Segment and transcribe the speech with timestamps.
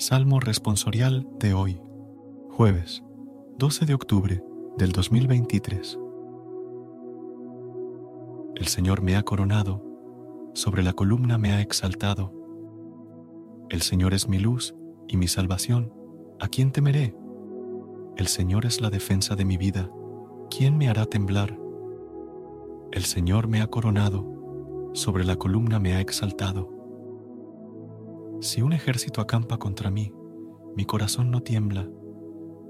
[0.00, 1.78] Salmo responsorial de hoy,
[2.48, 3.04] jueves
[3.58, 4.42] 12 de octubre
[4.78, 5.98] del 2023.
[8.56, 9.84] El Señor me ha coronado,
[10.54, 12.32] sobre la columna me ha exaltado.
[13.68, 14.74] El Señor es mi luz
[15.06, 15.92] y mi salvación,
[16.40, 17.14] ¿a quién temeré?
[18.16, 19.90] El Señor es la defensa de mi vida,
[20.48, 21.58] ¿quién me hará temblar?
[22.90, 26.79] El Señor me ha coronado, sobre la columna me ha exaltado.
[28.40, 30.14] Si un ejército acampa contra mí,
[30.74, 31.86] mi corazón no tiembla.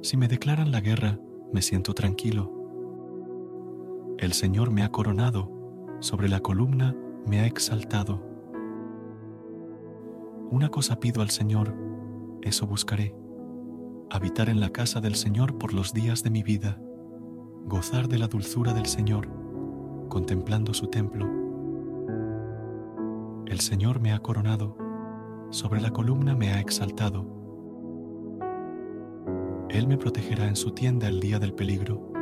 [0.00, 1.18] Si me declaran la guerra,
[1.52, 2.52] me siento tranquilo.
[4.18, 5.50] El Señor me ha coronado,
[5.98, 6.94] sobre la columna
[7.26, 8.22] me ha exaltado.
[10.52, 11.74] Una cosa pido al Señor,
[12.42, 13.16] eso buscaré,
[14.08, 16.80] habitar en la casa del Señor por los días de mi vida,
[17.64, 19.28] gozar de la dulzura del Señor,
[20.08, 21.28] contemplando su templo.
[23.46, 24.85] El Señor me ha coronado,
[25.50, 27.24] sobre la columna me ha exaltado.
[29.68, 32.12] Él me protegerá en su tienda el día del peligro,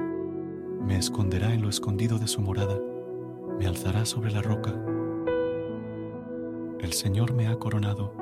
[0.82, 2.78] me esconderá en lo escondido de su morada,
[3.58, 4.74] me alzará sobre la roca.
[6.80, 8.12] El Señor me ha coronado,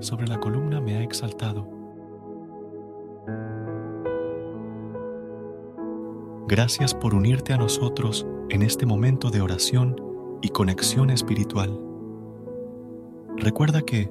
[0.00, 1.68] sobre la columna me ha exaltado.
[6.48, 10.00] Gracias por unirte a nosotros en este momento de oración
[10.40, 11.78] y conexión espiritual.
[13.36, 14.10] Recuerda que,